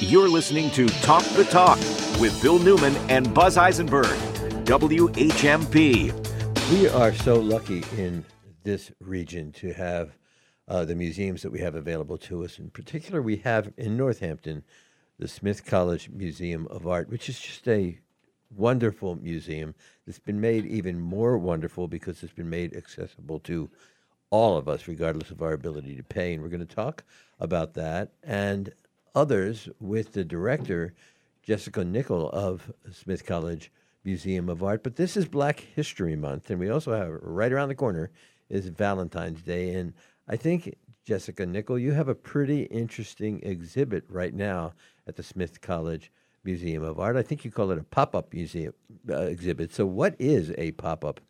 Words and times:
You're 0.00 0.28
listening 0.28 0.72
to 0.72 0.88
Talk 0.88 1.22
the 1.22 1.44
Talk 1.44 1.78
with 2.20 2.36
Bill 2.42 2.58
Newman 2.58 2.96
and 3.08 3.32
Buzz 3.32 3.56
Eisenberg, 3.56 4.06
WHMP. 4.64 6.12
We 6.72 6.88
are 6.88 7.14
so 7.14 7.36
lucky 7.36 7.84
in 7.96 8.24
this 8.64 8.90
region 9.00 9.52
to 9.52 9.72
have 9.72 10.18
uh, 10.66 10.84
the 10.84 10.96
museums 10.96 11.42
that 11.42 11.52
we 11.52 11.60
have 11.60 11.76
available 11.76 12.18
to 12.18 12.44
us. 12.44 12.58
In 12.58 12.70
particular, 12.70 13.22
we 13.22 13.36
have 13.38 13.72
in 13.76 13.96
Northampton 13.96 14.64
the 15.18 15.28
Smith 15.28 15.64
College 15.64 16.10
Museum 16.10 16.66
of 16.68 16.88
Art, 16.88 17.08
which 17.08 17.28
is 17.28 17.38
just 17.38 17.68
a 17.68 17.98
wonderful 18.50 19.14
museum 19.14 19.76
that's 20.06 20.18
been 20.18 20.40
made 20.40 20.66
even 20.66 20.98
more 20.98 21.38
wonderful 21.38 21.86
because 21.86 22.22
it's 22.24 22.32
been 22.32 22.50
made 22.50 22.76
accessible 22.76 23.38
to 23.40 23.70
all 24.30 24.56
of 24.56 24.68
us, 24.68 24.88
regardless 24.88 25.30
of 25.30 25.40
our 25.40 25.52
ability 25.52 25.94
to 25.94 26.02
pay. 26.02 26.34
And 26.34 26.42
we're 26.42 26.48
going 26.48 26.66
to 26.66 26.74
talk 26.74 27.04
about 27.38 27.74
that 27.74 28.10
and 28.24 28.72
others 29.14 29.68
with 29.80 30.12
the 30.12 30.24
director, 30.24 30.94
Jessica 31.42 31.80
Nicoll 31.80 32.30
of 32.32 32.72
Smith 32.92 33.24
College 33.24 33.70
Museum 34.04 34.48
of 34.48 34.62
Art. 34.62 34.82
But 34.82 34.96
this 34.96 35.16
is 35.16 35.26
Black 35.26 35.60
History 35.60 36.16
Month, 36.16 36.50
and 36.50 36.58
we 36.58 36.68
also 36.68 36.92
have 36.92 37.10
right 37.22 37.52
around 37.52 37.68
the 37.68 37.74
corner 37.74 38.10
is 38.48 38.66
Valentine's 38.68 39.42
Day. 39.42 39.74
And 39.74 39.94
I 40.28 40.36
think, 40.36 40.74
Jessica 41.04 41.44
Nicoll, 41.44 41.80
you 41.80 41.92
have 41.92 42.08
a 42.08 42.14
pretty 42.14 42.62
interesting 42.64 43.40
exhibit 43.42 44.04
right 44.08 44.32
now 44.34 44.72
at 45.06 45.16
the 45.16 45.22
Smith 45.22 45.60
College 45.60 46.10
Museum 46.44 46.82
of 46.82 46.98
Art. 46.98 47.16
I 47.16 47.22
think 47.22 47.44
you 47.44 47.50
call 47.50 47.70
it 47.70 47.78
a 47.78 47.84
pop 47.84 48.14
up 48.14 48.32
museum 48.32 48.72
uh, 49.10 49.22
exhibit. 49.22 49.72
So, 49.74 49.84
what 49.84 50.14
is 50.18 50.52
a 50.56 50.72
pop 50.72 51.04
up 51.04 51.20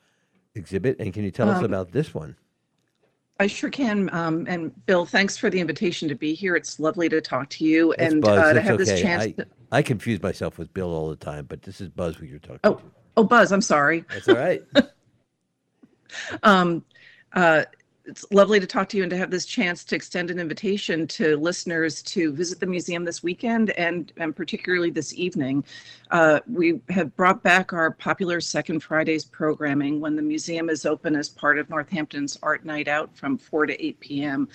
exhibit, 0.55 0.97
and 1.01 1.13
can 1.13 1.25
you 1.25 1.31
tell 1.31 1.49
um, 1.51 1.57
us 1.57 1.63
about 1.65 1.93
this 1.93 2.15
one? 2.15 2.37
I 3.41 3.47
sure 3.49 3.71
can. 3.71 4.09
Um, 4.15 4.47
and 4.49 4.73
Bill, 4.87 5.05
thanks 5.05 5.37
for 5.37 5.51
the 5.51 5.61
invitation 5.61 6.09
to 6.09 6.15
be 6.15 6.35
here. 6.35 6.55
It's 6.55 6.79
lovely 6.79 7.09
to 7.09 7.21
talk 7.21 7.49
to 7.51 7.65
you 7.65 7.93
and 7.95 8.25
uh, 8.25 8.53
to 8.53 8.61
have 8.61 8.75
okay. 8.75 8.85
this 8.85 9.01
chance. 9.01 9.25
I, 9.25 9.31
to... 9.33 9.47
I 9.73 9.83
confuse 9.83 10.23
myself 10.23 10.57
with 10.57 10.73
Bill 10.73 10.91
all 10.91 11.09
the 11.09 11.17
time, 11.17 11.47
but 11.47 11.63
this 11.63 11.81
is 11.81 11.89
Buzz 11.89 12.17
who 12.17 12.27
you're 12.27 12.39
talking 12.39 12.61
oh, 12.65 12.75
to. 12.75 12.83
Oh, 13.17 13.25
Buzz, 13.25 13.51
I'm 13.51 13.61
sorry. 13.61 14.05
That's 14.09 14.29
all 14.29 14.37
right. 14.37 14.63
um, 16.43 16.85
uh, 17.33 17.65
it's 18.07 18.25
lovely 18.31 18.61
to 18.61 18.67
talk 18.67 18.89
to 18.91 18.97
you 18.97 19.03
and 19.03 19.11
to 19.11 19.17
have 19.17 19.31
this 19.31 19.47
chance 19.47 19.83
to 19.85 19.97
extend 19.97 20.31
an 20.31 20.39
invitation 20.39 21.07
to 21.07 21.37
listeners 21.37 22.03
to 22.03 22.33
visit 22.33 22.61
the 22.61 22.67
museum 22.67 23.05
this 23.05 23.23
weekend 23.23 23.71
and, 23.71 24.13
and 24.19 24.37
particularly 24.37 24.91
this 24.91 25.15
evening. 25.15 25.65
Uh, 26.11 26.41
we 26.47 26.81
have 26.91 27.15
brought 27.17 27.43
back 27.43 27.73
our 27.73 27.91
popular 27.91 28.41
Second 28.41 28.81
Fridays 28.81 29.25
programming 29.25 30.01
when 30.01 30.17
the 30.17 30.23
museum 30.23 30.69
is 30.69 30.85
open 30.85 31.17
as 31.17 31.29
part 31.29 31.59
of 31.59 31.71
Northampton's 31.71 32.39
Art 32.43 32.65
Night 32.65 32.89
Out 32.89 33.17
from 33.17 33.39
4 33.39 33.67
to 33.67 33.85
8 33.85 34.01
p.m. 34.01 34.49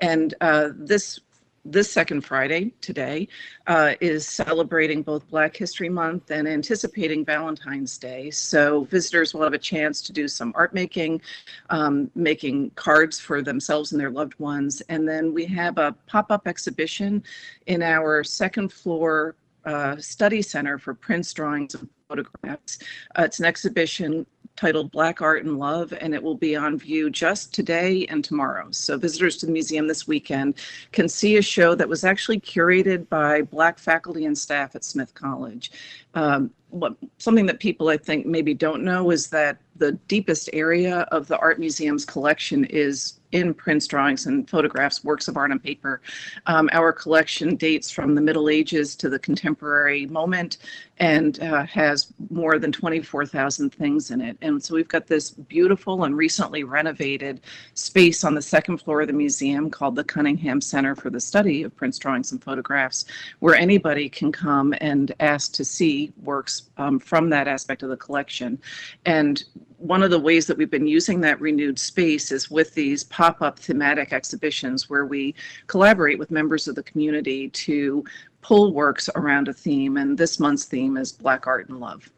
And 0.00 0.34
uh, 0.40 0.70
this 0.74 1.20
this 1.64 1.90
second 1.90 2.22
Friday, 2.22 2.72
today, 2.80 3.26
uh, 3.66 3.94
is 4.00 4.26
celebrating 4.26 5.02
both 5.02 5.28
Black 5.30 5.56
History 5.56 5.88
Month 5.88 6.30
and 6.30 6.46
anticipating 6.46 7.24
Valentine's 7.24 7.96
Day. 7.96 8.30
So 8.30 8.84
visitors 8.84 9.32
will 9.32 9.42
have 9.42 9.54
a 9.54 9.58
chance 9.58 10.02
to 10.02 10.12
do 10.12 10.28
some 10.28 10.52
art 10.54 10.74
making, 10.74 11.22
um, 11.70 12.10
making 12.14 12.70
cards 12.70 13.18
for 13.18 13.40
themselves 13.40 13.92
and 13.92 14.00
their 14.00 14.10
loved 14.10 14.38
ones. 14.38 14.82
And 14.88 15.08
then 15.08 15.32
we 15.32 15.46
have 15.46 15.78
a 15.78 15.92
pop 16.06 16.30
up 16.30 16.46
exhibition 16.46 17.22
in 17.66 17.82
our 17.82 18.22
second 18.22 18.72
floor 18.72 19.34
uh, 19.64 19.96
study 19.96 20.42
center 20.42 20.78
for 20.78 20.92
prints, 20.92 21.32
drawings, 21.32 21.74
and 21.74 21.88
photographs. 22.08 22.78
Uh, 23.18 23.22
it's 23.22 23.38
an 23.38 23.46
exhibition 23.46 24.26
titled 24.56 24.90
Black 24.92 25.20
Art 25.20 25.44
and 25.44 25.58
Love, 25.58 25.92
and 26.00 26.14
it 26.14 26.22
will 26.22 26.36
be 26.36 26.54
on 26.54 26.78
view 26.78 27.10
just 27.10 27.52
today 27.52 28.06
and 28.06 28.22
tomorrow. 28.22 28.68
So 28.70 28.96
visitors 28.96 29.36
to 29.38 29.46
the 29.46 29.52
museum 29.52 29.88
this 29.88 30.06
weekend 30.06 30.54
can 30.92 31.08
see 31.08 31.36
a 31.36 31.42
show 31.42 31.74
that 31.74 31.88
was 31.88 32.04
actually 32.04 32.40
curated 32.40 33.08
by 33.08 33.42
Black 33.42 33.78
faculty 33.78 34.26
and 34.26 34.36
staff 34.36 34.76
at 34.76 34.84
Smith 34.84 35.14
College. 35.14 35.72
Um, 36.14 36.50
what, 36.70 36.96
something 37.18 37.46
that 37.46 37.60
people 37.60 37.88
I 37.88 37.96
think 37.96 38.26
maybe 38.26 38.54
don't 38.54 38.84
know 38.84 39.10
is 39.10 39.28
that 39.30 39.58
the 39.76 39.92
deepest 40.08 40.50
area 40.52 41.00
of 41.10 41.26
the 41.28 41.38
art 41.38 41.58
museum's 41.58 42.04
collection 42.04 42.64
is 42.64 43.20
in 43.34 43.52
prints, 43.52 43.88
drawings, 43.88 44.26
and 44.26 44.48
photographs, 44.48 45.02
works 45.02 45.26
of 45.26 45.36
art 45.36 45.50
on 45.50 45.58
paper. 45.58 46.00
Um, 46.46 46.70
our 46.72 46.92
collection 46.92 47.56
dates 47.56 47.90
from 47.90 48.14
the 48.14 48.20
Middle 48.20 48.48
Ages 48.48 48.94
to 48.96 49.08
the 49.08 49.18
contemporary 49.18 50.06
moment 50.06 50.58
and 50.98 51.42
uh, 51.42 51.64
has 51.64 52.12
more 52.30 52.60
than 52.60 52.70
24,000 52.70 53.74
things 53.74 54.12
in 54.12 54.20
it. 54.20 54.38
And 54.40 54.62
so 54.62 54.76
we've 54.76 54.86
got 54.86 55.08
this 55.08 55.30
beautiful 55.30 56.04
and 56.04 56.16
recently 56.16 56.62
renovated 56.62 57.40
space 57.74 58.22
on 58.22 58.36
the 58.36 58.42
second 58.42 58.78
floor 58.78 59.00
of 59.00 59.08
the 59.08 59.12
museum 59.12 59.68
called 59.68 59.96
the 59.96 60.04
Cunningham 60.04 60.60
Center 60.60 60.94
for 60.94 61.10
the 61.10 61.20
Study 61.20 61.64
of 61.64 61.74
Prints, 61.74 61.98
Drawings, 61.98 62.30
and 62.30 62.42
Photographs, 62.42 63.06
where 63.40 63.56
anybody 63.56 64.08
can 64.08 64.30
come 64.30 64.74
and 64.80 65.12
ask 65.18 65.52
to 65.54 65.64
see 65.64 66.12
works 66.22 66.70
um, 66.76 67.00
from 67.00 67.28
that 67.30 67.48
aspect 67.48 67.82
of 67.82 67.88
the 67.88 67.96
collection. 67.96 68.60
And 69.04 69.42
one 69.78 70.02
of 70.02 70.10
the 70.10 70.18
ways 70.18 70.46
that 70.46 70.56
we've 70.56 70.70
been 70.70 70.86
using 70.86 71.20
that 71.20 71.40
renewed 71.40 71.78
space 71.78 72.32
is 72.32 72.50
with 72.50 72.74
these 72.74 73.04
pop 73.04 73.42
up 73.42 73.58
thematic 73.58 74.12
exhibitions 74.12 74.88
where 74.88 75.06
we 75.06 75.34
collaborate 75.66 76.18
with 76.18 76.30
members 76.30 76.68
of 76.68 76.74
the 76.74 76.82
community 76.82 77.48
to 77.50 78.04
pull 78.40 78.72
works 78.72 79.08
around 79.16 79.48
a 79.48 79.52
theme. 79.52 79.96
And 79.96 80.16
this 80.16 80.38
month's 80.38 80.64
theme 80.64 80.96
is 80.96 81.12
Black 81.12 81.46
Art 81.46 81.68
and 81.68 81.80
Love. 81.80 82.10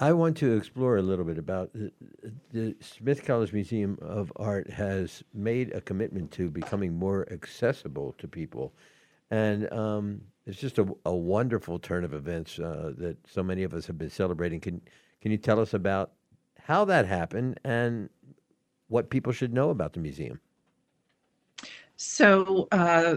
I 0.00 0.12
want 0.12 0.36
to 0.38 0.56
explore 0.56 0.98
a 0.98 1.02
little 1.02 1.24
bit 1.24 1.38
about 1.38 1.72
the, 1.72 1.90
the, 2.52 2.76
Smith 2.80 3.24
College 3.24 3.52
Museum 3.52 3.98
of 4.00 4.32
Art 4.36 4.70
has 4.70 5.24
made 5.34 5.72
a 5.72 5.80
commitment 5.80 6.30
to 6.32 6.48
becoming 6.50 6.96
more 6.96 7.26
accessible 7.32 8.14
to 8.18 8.28
people, 8.28 8.72
and 9.32 9.70
um, 9.72 10.20
it's 10.46 10.60
just 10.60 10.78
a, 10.78 10.86
a, 11.04 11.14
wonderful 11.14 11.80
turn 11.80 12.04
of 12.04 12.14
events 12.14 12.60
uh, 12.60 12.92
that 12.96 13.16
so 13.28 13.42
many 13.42 13.64
of 13.64 13.74
us 13.74 13.86
have 13.88 13.98
been 13.98 14.08
celebrating. 14.08 14.60
Can 14.60 14.80
can 15.20 15.32
you 15.32 15.36
tell 15.36 15.58
us 15.58 15.74
about 15.74 16.12
how 16.68 16.84
that 16.84 17.06
happened 17.06 17.58
and 17.64 18.10
what 18.88 19.08
people 19.08 19.32
should 19.32 19.54
know 19.54 19.70
about 19.70 19.94
the 19.94 20.00
museum. 20.00 20.38
So, 21.96 22.68
uh, 22.70 23.16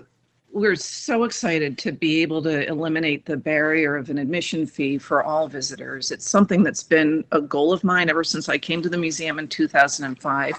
we're 0.53 0.75
so 0.75 1.23
excited 1.23 1.78
to 1.78 1.91
be 1.91 2.22
able 2.22 2.41
to 2.44 2.67
eliminate 2.67 3.25
the 3.25 3.38
barrier 3.38 3.95
of 3.95 4.09
an 4.09 4.17
admission 4.17 4.66
fee 4.66 4.97
for 4.97 5.23
all 5.23 5.47
visitors. 5.47 6.12
It's 6.12 6.29
something 6.29 6.63
that's 6.63 6.84
been 6.84 7.23
a 7.31 7.39
goal 7.39 7.72
of 7.72 7.84
mine 7.84 8.09
ever 8.09 8.23
since 8.23 8.50
I 8.50 8.57
came 8.57 8.81
to 8.81 8.89
the 8.89 8.97
museum 8.97 9.39
in 9.39 9.47
2005, 9.47 10.53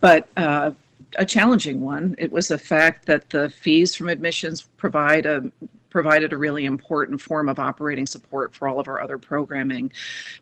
but 0.00 0.28
uh, 0.38 0.70
a 1.16 1.24
challenging 1.26 1.80
one. 1.80 2.14
It 2.18 2.32
was 2.32 2.48
the 2.48 2.58
fact 2.58 3.06
that 3.06 3.28
the 3.30 3.50
fees 3.50 3.94
from 3.94 4.08
admissions 4.08 4.62
provide 4.76 5.26
a 5.26 5.50
provided 5.94 6.32
a 6.32 6.36
really 6.36 6.64
important 6.64 7.20
form 7.20 7.48
of 7.48 7.60
operating 7.60 8.04
support 8.04 8.52
for 8.52 8.66
all 8.66 8.80
of 8.80 8.88
our 8.88 9.00
other 9.00 9.16
programming. 9.16 9.92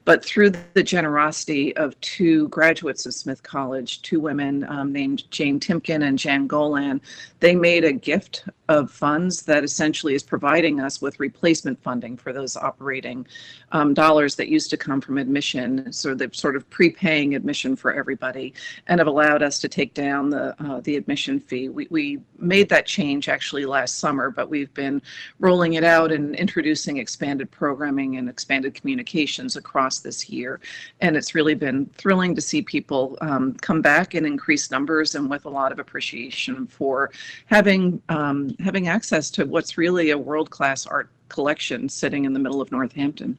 But 0.07 0.25
through 0.25 0.53
the 0.73 0.83
generosity 0.83 1.77
of 1.77 2.01
two 2.01 2.49
graduates 2.49 3.05
of 3.05 3.13
Smith 3.13 3.43
College, 3.43 4.01
two 4.01 4.19
women 4.19 4.65
um, 4.65 4.95
named 4.95 5.31
Jane 5.31 5.61
Timken 5.61 6.05
and 6.05 6.19
Jan 6.19 6.47
Golan, 6.47 7.03
they 7.41 7.55
made 7.55 7.85
a 7.85 7.93
gift 7.93 8.45
of 8.73 8.91
funds 8.91 9.43
that 9.43 9.65
essentially 9.65 10.15
is 10.15 10.23
providing 10.23 10.81
us 10.81 11.01
with 11.03 11.21
replacement 11.21 11.81
funding 11.83 12.17
for 12.17 12.33
those 12.33 12.57
operating 12.57 13.27
um, 13.73 13.93
dollars 13.95 14.35
that 14.37 14.49
used 14.49 14.71
to 14.71 14.77
come 14.77 15.01
from 15.01 15.19
admission. 15.19 15.93
So 15.93 16.15
they're 16.15 16.33
sort 16.33 16.57
of 16.57 16.69
prepaying 16.71 17.35
admission 17.35 17.77
for 17.77 17.93
everybody 17.93 18.55
and 18.87 18.99
have 18.99 19.07
allowed 19.07 19.43
us 19.43 19.59
to 19.61 19.69
take 19.69 19.95
down 19.95 20.31
the 20.31 20.55
uh, 20.65 20.81
the 20.81 20.97
admission 20.97 21.39
fee. 21.39 21.69
We, 21.69 21.87
we 21.91 22.21
made 22.39 22.69
that 22.71 22.87
change 22.87 23.29
actually 23.29 23.65
last 23.65 23.99
summer, 23.99 24.31
but 24.31 24.49
we've 24.49 24.73
been 24.75 25.01
rolling 25.39 25.75
it 25.75 25.85
out 25.85 26.13
and 26.13 26.35
introducing 26.37 26.97
expanded 26.97 27.51
programming 27.51 28.17
and 28.17 28.29
expanded 28.29 28.75
communications 28.75 29.57
across 29.57 30.01
this 30.01 30.29
year. 30.29 30.61
And 31.01 31.17
it's 31.17 31.35
really 31.35 31.55
been 31.55 31.87
thrilling 31.95 32.35
to 32.35 32.41
see 32.41 32.63
people 32.63 33.17
um, 33.21 33.55
come 33.55 33.81
back 33.83 34.15
in 34.15 34.25
increased 34.25 34.71
numbers 34.71 35.15
and 35.15 35.29
with 35.29 35.45
a 35.45 35.51
lot 35.51 35.73
of 35.73 35.79
appreciation 35.79 36.67
for 36.67 37.11
having 37.47 38.03
um, 38.09 38.55
having 38.63 38.89
access 38.89 39.31
to 39.33 39.45
what's 39.45 39.77
really 39.77 40.11
a 40.11 40.19
world 40.19 40.51
class 40.51 40.87
art 40.87 41.11
collection 41.29 41.89
sitting 41.89 42.25
in 42.25 42.33
the 42.33 42.39
middle 42.39 42.61
of 42.61 42.71
Northampton. 42.71 43.39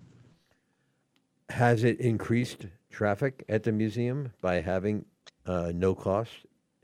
Has 1.50 1.84
it 1.84 2.00
increased 2.00 2.66
traffic 2.90 3.44
at 3.50 3.64
the 3.64 3.72
museum 3.72 4.32
by 4.42 4.62
having 4.62 5.06
uh, 5.46 5.72
no 5.76 5.94
cost 5.94 6.32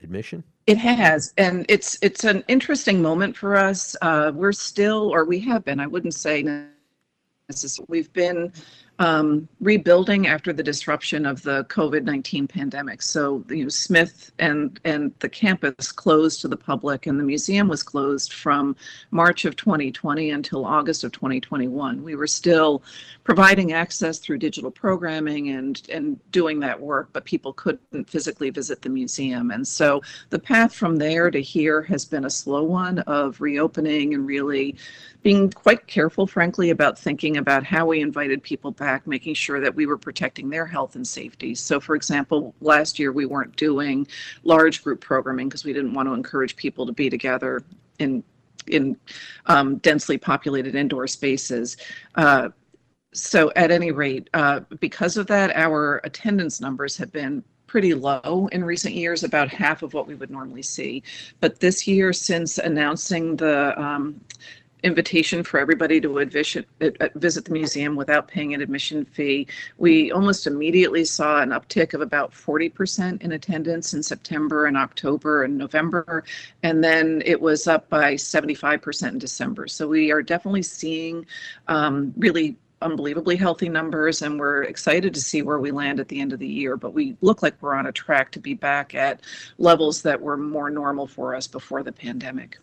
admission? 0.02 0.44
It 0.66 0.78
has, 0.78 1.34
and 1.36 1.66
it's 1.68 1.98
it's 2.00 2.24
an 2.24 2.44
interesting 2.46 3.02
moment 3.02 3.36
for 3.36 3.56
us. 3.56 3.96
Uh, 4.02 4.30
we're 4.34 4.52
still, 4.52 5.12
or 5.12 5.24
we 5.24 5.40
have 5.40 5.64
been. 5.64 5.80
I 5.80 5.86
wouldn't 5.86 6.14
say 6.14 6.44
necessarily. 7.48 7.86
We've 7.88 8.12
been 8.12 8.52
um, 9.00 9.48
rebuilding 9.60 10.26
after 10.26 10.52
the 10.52 10.62
disruption 10.62 11.24
of 11.24 11.42
the 11.42 11.64
COVID 11.64 12.04
19 12.04 12.46
pandemic. 12.46 13.00
So, 13.00 13.42
you 13.48 13.64
know, 13.64 13.68
Smith 13.70 14.30
and, 14.38 14.78
and 14.84 15.12
the 15.20 15.28
campus 15.28 15.90
closed 15.90 16.42
to 16.42 16.48
the 16.48 16.56
public, 16.56 17.06
and 17.06 17.18
the 17.18 17.24
museum 17.24 17.66
was 17.66 17.82
closed 17.82 18.34
from 18.34 18.76
March 19.10 19.46
of 19.46 19.56
2020 19.56 20.30
until 20.30 20.66
August 20.66 21.02
of 21.02 21.12
2021. 21.12 22.02
We 22.02 22.14
were 22.14 22.26
still 22.26 22.82
providing 23.24 23.72
access 23.72 24.18
through 24.18 24.36
digital 24.36 24.70
programming 24.70 25.48
and, 25.50 25.80
and 25.90 26.20
doing 26.30 26.60
that 26.60 26.78
work, 26.78 27.08
but 27.14 27.24
people 27.24 27.54
couldn't 27.54 28.08
physically 28.08 28.50
visit 28.50 28.82
the 28.82 28.90
museum. 28.90 29.50
And 29.50 29.66
so 29.66 30.02
the 30.28 30.38
path 30.38 30.74
from 30.74 30.96
there 30.96 31.30
to 31.30 31.40
here 31.40 31.80
has 31.82 32.04
been 32.04 32.26
a 32.26 32.30
slow 32.30 32.64
one 32.64 32.98
of 33.00 33.40
reopening 33.40 34.12
and 34.12 34.26
really 34.26 34.76
being 35.22 35.50
quite 35.50 35.86
careful, 35.86 36.26
frankly, 36.26 36.70
about 36.70 36.98
thinking 36.98 37.36
about 37.36 37.64
how 37.64 37.86
we 37.86 38.00
invited 38.00 38.42
people 38.42 38.70
back, 38.70 38.89
making 39.06 39.34
sure 39.34 39.60
that 39.60 39.74
we 39.74 39.86
were 39.86 39.98
protecting 39.98 40.48
their 40.48 40.66
health 40.66 40.94
and 40.96 41.06
safety. 41.06 41.54
So, 41.54 41.80
for 41.80 41.94
example, 41.94 42.54
last 42.60 42.98
year 42.98 43.12
we 43.12 43.26
weren't 43.26 43.56
doing 43.56 44.06
large 44.44 44.82
group 44.82 45.00
programming 45.00 45.48
because 45.48 45.64
we 45.64 45.72
didn't 45.72 45.94
want 45.94 46.08
to 46.08 46.14
encourage 46.14 46.56
people 46.56 46.86
to 46.86 46.92
be 46.92 47.10
together 47.10 47.62
in 47.98 48.22
in 48.66 48.96
um, 49.46 49.78
densely 49.78 50.18
populated 50.18 50.74
indoor 50.74 51.06
spaces. 51.06 51.76
Uh, 52.14 52.50
so, 53.12 53.50
at 53.56 53.70
any 53.70 53.90
rate, 53.90 54.28
uh, 54.34 54.60
because 54.78 55.16
of 55.16 55.26
that, 55.26 55.54
our 55.56 56.00
attendance 56.04 56.60
numbers 56.60 56.96
have 56.96 57.10
been 57.12 57.42
pretty 57.66 57.94
low 57.94 58.48
in 58.50 58.64
recent 58.64 58.94
years, 58.94 59.22
about 59.22 59.48
half 59.48 59.82
of 59.82 59.94
what 59.94 60.06
we 60.06 60.16
would 60.16 60.30
normally 60.30 60.62
see. 60.62 61.02
But 61.38 61.60
this 61.60 61.86
year, 61.86 62.12
since 62.12 62.58
announcing 62.58 63.36
the 63.36 63.80
um, 63.80 64.20
invitation 64.82 65.42
for 65.42 65.58
everybody 65.58 66.00
to 66.00 66.24
visit, 66.26 66.66
visit 67.14 67.44
the 67.44 67.52
museum 67.52 67.96
without 67.96 68.28
paying 68.28 68.54
an 68.54 68.60
admission 68.60 69.04
fee. 69.04 69.46
We 69.78 70.12
almost 70.12 70.46
immediately 70.46 71.04
saw 71.04 71.40
an 71.40 71.50
uptick 71.50 71.94
of 71.94 72.00
about 72.00 72.32
40% 72.32 73.22
in 73.22 73.32
attendance 73.32 73.94
in 73.94 74.02
September 74.02 74.66
and 74.66 74.76
October 74.76 75.44
and 75.44 75.56
November, 75.56 76.24
and 76.62 76.82
then 76.82 77.22
it 77.24 77.40
was 77.40 77.66
up 77.66 77.88
by 77.88 78.14
75% 78.14 79.08
in 79.08 79.18
December. 79.18 79.66
So 79.68 79.88
we 79.88 80.10
are 80.10 80.22
definitely 80.22 80.62
seeing 80.62 81.26
um, 81.68 82.14
really 82.16 82.56
unbelievably 82.82 83.36
healthy 83.36 83.68
numbers 83.68 84.22
and 84.22 84.40
we're 84.40 84.62
excited 84.62 85.12
to 85.12 85.20
see 85.20 85.42
where 85.42 85.58
we 85.58 85.70
land 85.70 86.00
at 86.00 86.08
the 86.08 86.18
end 86.18 86.32
of 86.32 86.38
the 86.38 86.46
year 86.46 86.78
but 86.78 86.94
we 86.94 87.14
look 87.20 87.42
like 87.42 87.54
we're 87.60 87.74
on 87.74 87.86
a 87.86 87.92
track 87.92 88.30
to 88.30 88.40
be 88.40 88.54
back 88.54 88.94
at 88.94 89.20
levels 89.58 90.00
that 90.00 90.18
were 90.18 90.36
more 90.36 90.70
normal 90.70 91.06
for 91.06 91.34
us 91.34 91.46
before 91.46 91.82
the 91.82 91.92
pandemic 91.92 92.58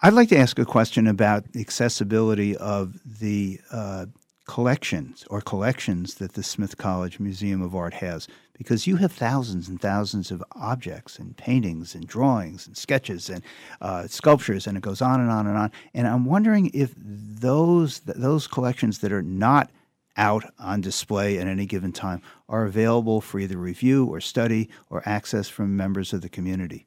I'd 0.00 0.12
like 0.12 0.28
to 0.28 0.38
ask 0.38 0.60
a 0.60 0.64
question 0.64 1.08
about 1.08 1.52
the 1.52 1.60
accessibility 1.60 2.56
of 2.56 3.00
the 3.04 3.60
uh, 3.72 4.06
collections 4.46 5.24
or 5.28 5.40
collections 5.40 6.14
that 6.16 6.34
the 6.34 6.44
Smith 6.44 6.76
College 6.76 7.18
Museum 7.18 7.62
of 7.62 7.74
Art 7.74 7.94
has, 7.94 8.28
because 8.56 8.86
you 8.86 8.94
have 8.98 9.10
thousands 9.10 9.68
and 9.68 9.80
thousands 9.80 10.30
of 10.30 10.44
objects 10.52 11.18
and 11.18 11.36
paintings 11.36 11.96
and 11.96 12.06
drawings 12.06 12.64
and 12.68 12.76
sketches 12.76 13.28
and 13.28 13.42
uh, 13.80 14.06
sculptures, 14.06 14.68
and 14.68 14.76
it 14.76 14.84
goes 14.84 15.02
on 15.02 15.20
and 15.20 15.32
on 15.32 15.48
and 15.48 15.58
on. 15.58 15.72
And 15.92 16.06
I'm 16.06 16.26
wondering 16.26 16.70
if 16.72 16.94
those 16.96 17.98
those 18.00 18.46
collections 18.46 19.00
that 19.00 19.10
are 19.10 19.22
not 19.22 19.68
out 20.16 20.44
on 20.60 20.80
display 20.80 21.38
at 21.38 21.48
any 21.48 21.66
given 21.66 21.90
time 21.90 22.22
are 22.48 22.64
available 22.64 23.20
for 23.20 23.40
either 23.40 23.56
review 23.56 24.06
or 24.06 24.20
study 24.20 24.68
or 24.90 25.02
access 25.06 25.48
from 25.48 25.76
members 25.76 26.12
of 26.12 26.20
the 26.20 26.28
community. 26.28 26.86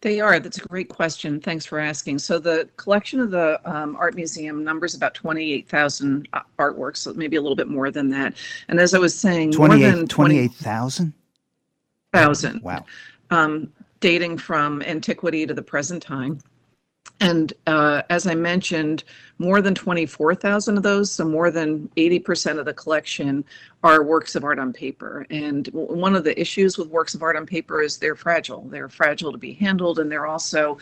They 0.00 0.20
are. 0.20 0.38
That's 0.38 0.58
a 0.58 0.66
great 0.68 0.88
question. 0.88 1.40
Thanks 1.40 1.66
for 1.66 1.78
asking. 1.78 2.18
So 2.18 2.38
the 2.38 2.68
collection 2.76 3.20
of 3.20 3.30
the 3.30 3.60
um, 3.64 3.96
art 3.96 4.14
museum 4.14 4.64
numbers 4.64 4.94
about 4.94 5.14
28,000 5.14 6.28
uh, 6.32 6.40
artworks, 6.58 6.98
so 6.98 7.12
maybe 7.14 7.36
a 7.36 7.40
little 7.40 7.56
bit 7.56 7.68
more 7.68 7.90
than 7.90 8.10
that. 8.10 8.34
And 8.68 8.80
as 8.80 8.94
I 8.94 8.98
was 8.98 9.18
saying, 9.18 9.52
28, 9.52 9.82
more 9.82 9.96
than 9.96 10.08
28,000? 10.08 11.12
28, 12.12 12.62
wow. 12.62 12.84
Um, 13.30 13.72
dating 14.00 14.38
from 14.38 14.82
antiquity 14.82 15.46
to 15.46 15.54
the 15.54 15.62
present 15.62 16.02
time. 16.02 16.38
And 17.20 17.52
uh, 17.66 18.02
as 18.10 18.26
I 18.26 18.34
mentioned, 18.34 19.04
more 19.38 19.60
than 19.62 19.74
24,000 19.74 20.76
of 20.76 20.82
those, 20.82 21.10
so 21.10 21.24
more 21.24 21.50
than 21.50 21.88
80% 21.96 22.58
of 22.58 22.64
the 22.64 22.74
collection, 22.74 23.44
are 23.82 24.02
works 24.02 24.34
of 24.34 24.44
art 24.44 24.58
on 24.58 24.72
paper. 24.72 25.26
And 25.30 25.66
one 25.68 26.14
of 26.14 26.24
the 26.24 26.38
issues 26.38 26.78
with 26.78 26.88
works 26.88 27.14
of 27.14 27.22
art 27.22 27.36
on 27.36 27.46
paper 27.46 27.82
is 27.82 27.98
they're 27.98 28.16
fragile. 28.16 28.62
They're 28.62 28.88
fragile 28.88 29.32
to 29.32 29.38
be 29.38 29.54
handled, 29.54 29.98
and 29.98 30.10
they're 30.10 30.26
also 30.26 30.78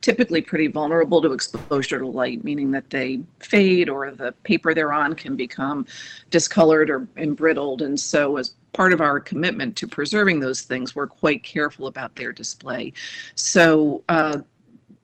typically 0.00 0.40
pretty 0.40 0.68
vulnerable 0.68 1.20
to 1.22 1.32
exposure 1.32 1.98
to 1.98 2.06
light, 2.06 2.44
meaning 2.44 2.70
that 2.70 2.88
they 2.90 3.20
fade 3.40 3.88
or 3.88 4.10
the 4.10 4.32
paper 4.44 4.74
they're 4.74 4.92
on 4.92 5.14
can 5.14 5.36
become 5.36 5.86
discolored 6.30 6.88
or 6.88 7.00
embrittled. 7.16 7.82
And 7.82 7.98
so, 7.98 8.36
as 8.36 8.54
part 8.72 8.92
of 8.92 9.00
our 9.00 9.20
commitment 9.20 9.76
to 9.76 9.88
preserving 9.88 10.40
those 10.40 10.62
things, 10.62 10.94
we're 10.94 11.06
quite 11.06 11.42
careful 11.42 11.88
about 11.88 12.14
their 12.14 12.32
display. 12.32 12.92
So, 13.34 14.02
uh, 14.08 14.38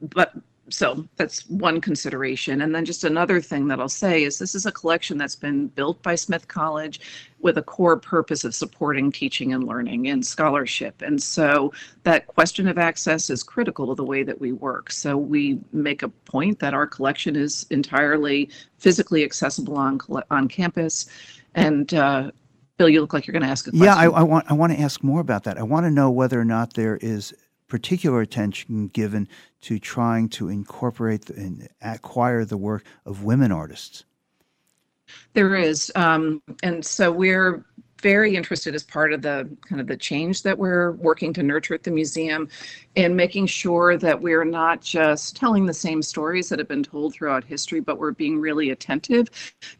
but 0.00 0.34
so 0.70 1.06
that's 1.16 1.48
one 1.48 1.80
consideration. 1.80 2.62
And 2.62 2.74
then 2.74 2.84
just 2.84 3.04
another 3.04 3.40
thing 3.40 3.68
that 3.68 3.80
I'll 3.80 3.88
say 3.88 4.24
is 4.24 4.38
this 4.38 4.54
is 4.54 4.66
a 4.66 4.72
collection 4.72 5.18
that's 5.18 5.36
been 5.36 5.68
built 5.68 6.02
by 6.02 6.14
Smith 6.14 6.48
College 6.48 7.00
with 7.40 7.58
a 7.58 7.62
core 7.62 7.96
purpose 7.96 8.44
of 8.44 8.54
supporting 8.54 9.12
teaching 9.12 9.52
and 9.52 9.64
learning 9.64 10.08
and 10.08 10.24
scholarship. 10.24 11.02
And 11.02 11.22
so 11.22 11.72
that 12.02 12.26
question 12.26 12.68
of 12.68 12.78
access 12.78 13.30
is 13.30 13.42
critical 13.42 13.86
to 13.88 13.94
the 13.94 14.04
way 14.04 14.22
that 14.22 14.40
we 14.40 14.52
work. 14.52 14.90
So 14.90 15.16
we 15.16 15.60
make 15.72 16.02
a 16.02 16.08
point 16.08 16.58
that 16.58 16.74
our 16.74 16.86
collection 16.86 17.36
is 17.36 17.66
entirely 17.70 18.50
physically 18.78 19.24
accessible 19.24 19.76
on 19.76 20.00
on 20.30 20.48
campus. 20.48 21.06
And 21.54 21.92
uh, 21.94 22.30
Bill, 22.76 22.88
you 22.88 23.00
look 23.00 23.12
like 23.12 23.26
you're 23.26 23.32
going 23.32 23.42
to 23.42 23.48
ask 23.48 23.66
a 23.66 23.70
question. 23.70 23.86
Yeah, 23.86 23.96
I, 23.96 24.04
I 24.04 24.22
want 24.22 24.50
I 24.50 24.54
want 24.54 24.72
to 24.72 24.80
ask 24.80 25.02
more 25.02 25.20
about 25.20 25.44
that. 25.44 25.58
I 25.58 25.62
want 25.62 25.84
to 25.86 25.90
know 25.90 26.10
whether 26.10 26.40
or 26.40 26.44
not 26.44 26.74
there 26.74 26.96
is 26.96 27.34
particular 27.68 28.20
attention 28.20 28.88
given 28.88 29.28
to 29.62 29.78
trying 29.78 30.28
to 30.30 30.48
incorporate 30.48 31.30
and 31.30 31.68
acquire 31.82 32.44
the 32.44 32.56
work 32.56 32.84
of 33.04 33.24
women 33.24 33.52
artists? 33.52 34.04
There 35.34 35.54
is, 35.54 35.92
um, 35.94 36.42
and 36.62 36.84
so 36.84 37.10
we're 37.12 37.64
very 38.02 38.36
interested 38.36 38.74
as 38.74 38.84
part 38.84 39.12
of 39.12 39.22
the 39.22 39.48
kind 39.68 39.80
of 39.80 39.86
the 39.86 39.96
change 39.96 40.42
that 40.42 40.56
we're 40.56 40.92
working 40.92 41.32
to 41.32 41.42
nurture 41.42 41.74
at 41.74 41.82
the 41.82 41.90
museum 41.90 42.48
in 42.94 43.16
making 43.16 43.46
sure 43.46 43.96
that 43.96 44.20
we're 44.20 44.44
not 44.44 44.80
just 44.80 45.36
telling 45.36 45.66
the 45.66 45.74
same 45.74 46.00
stories 46.02 46.48
that 46.48 46.58
have 46.58 46.68
been 46.68 46.82
told 46.82 47.12
throughout 47.12 47.42
history 47.44 47.80
but 47.80 47.98
we're 47.98 48.12
being 48.12 48.38
really 48.38 48.70
attentive 48.70 49.28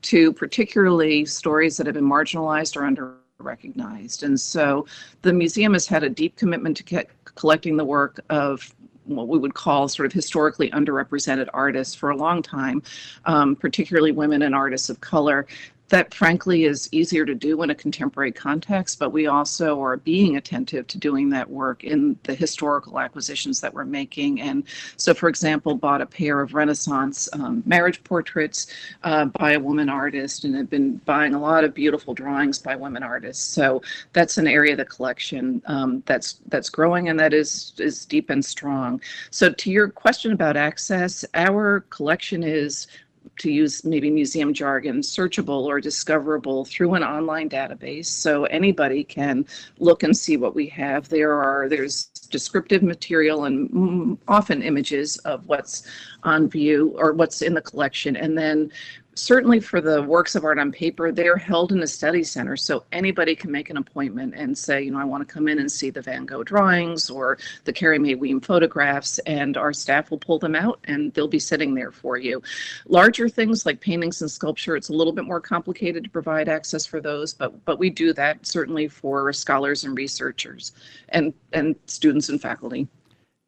to 0.02 0.32
particularly 0.32 1.25
stories 1.25 1.76
that 1.76 1.87
have 1.87 1.94
been 1.94 2.05
marginalized 2.05 2.76
or 2.76 2.85
under 2.85 3.19
recognized. 3.40 4.25
And 4.25 4.38
so 4.38 4.87
the 5.23 5.32
museum 5.32 5.73
has 5.73 5.87
had 5.87 6.02
a 6.02 6.08
deep 6.08 6.37
commitment 6.37 6.76
to 6.79 7.06
collecting 7.37 7.76
the 7.76 7.85
work 7.85 8.20
of 8.31 8.75
what 9.05 9.29
we 9.29 9.38
would 9.38 9.55
call 9.55 9.88
sort 9.88 10.06
of 10.06 10.12
historically 10.12 10.70
underrepresented 10.70 11.49
artists 11.55 11.94
for 11.94 12.11
a 12.11 12.17
long 12.17 12.43
time, 12.43 12.82
um, 13.25 13.56
particularly 13.56 14.12
women 14.12 14.43
and 14.43 14.55
artists 14.55 14.90
of 14.90 15.00
color 15.00 15.46
that 15.88 16.12
frankly 16.12 16.64
is 16.64 16.88
easier 16.93 17.25
to 17.25 17.35
do 17.35 17.62
in 17.62 17.70
a 17.70 17.75
contemporary 17.75 18.32
context, 18.32 18.99
but 18.99 19.11
we 19.11 19.26
also 19.26 19.81
are 19.81 19.96
being 19.96 20.37
attentive 20.37 20.87
to 20.87 20.99
doing 20.99 21.29
that 21.31 21.49
work 21.49 21.85
in 21.85 22.19
the 22.25 22.35
historical 22.35 23.00
acquisitions 23.00 23.61
that 23.61 23.73
we're 23.73 23.85
making. 23.85 24.40
And 24.40 24.64
so, 24.96 25.14
for 25.14 25.29
example, 25.29 25.75
bought 25.75 26.00
a 26.00 26.06
pair 26.06 26.40
of 26.40 26.55
Renaissance 26.55 27.29
um, 27.32 27.62
marriage 27.64 28.02
portraits 28.04 28.66
uh, 29.02 29.26
by 29.26 29.52
a 29.52 29.61
woman 29.61 29.88
artist 29.88 30.45
and 30.45 30.54
have 30.54 30.71
been 30.71 30.97
buying 30.99 31.35
a 31.35 31.40
lot 31.40 31.64
of 31.64 31.75
beautiful 31.75 32.14
drawings 32.14 32.59
by 32.59 32.76
women 32.76 33.02
artists. 33.02 33.45
So 33.45 33.83
that's 34.12 34.38
an 34.38 34.47
area 34.47 34.73
of 34.73 34.78
the 34.78 34.85
collection 34.85 35.62
um, 35.66 36.02
that's 36.07 36.40
that's 36.49 36.68
growing 36.68 37.09
and 37.09 37.18
that 37.18 37.33
is 37.33 37.73
is 37.78 38.04
deep 38.04 38.30
and 38.30 38.45
strong. 38.45 39.00
So 39.30 39.50
to 39.50 39.71
your 39.71 39.88
question 39.88 40.33
about 40.33 40.57
access, 40.57 41.25
our 41.35 41.80
collection 41.90 42.42
is 42.42 42.87
to 43.38 43.50
use 43.50 43.85
maybe 43.85 44.11
museum 44.11 44.52
jargon, 44.52 45.00
searchable 45.00 45.64
or 45.64 45.80
discoverable 45.80 46.64
through 46.64 46.95
an 46.95 47.02
online 47.02 47.49
database. 47.49 48.07
So 48.07 48.45
anybody 48.45 49.04
can 49.04 49.47
look 49.78 50.02
and 50.02 50.16
see 50.16 50.37
what 50.37 50.54
we 50.54 50.66
have. 50.68 51.09
There 51.09 51.33
are 51.33 51.68
there's 51.68 52.07
descriptive 52.30 52.83
material 52.83 53.45
and 53.45 54.18
often 54.28 54.62
images 54.62 55.16
of 55.18 55.47
what's 55.47 55.87
on 56.23 56.49
view 56.49 56.95
or 56.99 57.12
what's 57.12 57.42
in 57.42 57.54
the 57.54 57.62
collection. 57.62 58.16
And 58.16 58.37
then 58.37 58.71
certainly 59.18 59.60
for 59.60 59.80
the 59.80 60.02
works 60.02 60.34
of 60.34 60.44
art 60.44 60.58
on 60.58 60.70
paper, 60.70 61.10
they're 61.12 61.37
held 61.37 61.72
in 61.72 61.82
a 61.82 61.87
study 61.87 62.22
center. 62.22 62.56
So 62.56 62.84
anybody 62.92 63.34
can 63.34 63.50
make 63.50 63.70
an 63.70 63.76
appointment 63.76 64.34
and 64.37 64.56
say, 64.56 64.82
you 64.82 64.92
know, 64.92 64.98
I 64.98 65.04
want 65.04 65.26
to 65.26 65.32
come 65.32 65.48
in 65.48 65.58
and 65.58 65.70
see 65.70 65.90
the 65.90 66.00
Van 66.02 66.25
Gogh 66.25 66.44
drawings 66.44 67.10
or 67.10 67.38
the 67.64 67.72
Carrie 67.72 67.98
Mae 67.98 68.14
Weems 68.14 68.46
photographs, 68.46 69.18
and 69.20 69.56
our 69.56 69.72
staff 69.72 70.10
will 70.10 70.18
pull 70.18 70.38
them 70.38 70.54
out 70.54 70.80
and 70.84 71.12
they'll 71.14 71.28
be 71.28 71.38
sitting 71.38 71.75
there 71.75 71.90
for 71.90 72.16
you. 72.16 72.42
Larger 72.87 73.28
things 73.28 73.66
like 73.66 73.80
paintings 73.80 74.22
and 74.22 74.30
sculpture, 74.30 74.76
it's 74.76 74.88
a 74.88 74.94
little 74.94 75.12
bit 75.12 75.25
more 75.25 75.40
complicated 75.40 76.04
to 76.04 76.10
provide 76.10 76.48
access 76.48 76.87
for 76.87 77.00
those, 77.00 77.34
but 77.34 77.64
but 77.64 77.78
we 77.78 77.90
do 77.90 78.12
that 78.12 78.46
certainly 78.46 78.88
for 78.88 79.32
scholars 79.32 79.84
and 79.84 79.96
researchers 79.96 80.72
and, 81.10 81.34
and 81.52 81.76
students 81.87 82.28
and 82.28 82.40
faculty. 82.40 82.88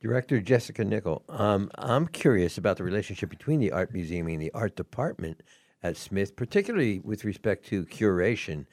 Director 0.00 0.40
Jessica 0.40 0.82
Nicoll, 0.82 1.22
um, 1.28 1.70
I'm 1.76 2.08
curious 2.08 2.56
about 2.56 2.78
the 2.78 2.84
relationship 2.84 3.28
between 3.28 3.60
the 3.60 3.70
art 3.72 3.92
museum 3.92 4.28
and 4.28 4.40
the 4.40 4.50
art 4.52 4.74
department 4.74 5.42
at 5.82 5.96
Smith, 5.96 6.36
particularly 6.36 7.00
with 7.00 7.24
respect 7.24 7.66
to 7.66 7.84
curation. 7.86 8.66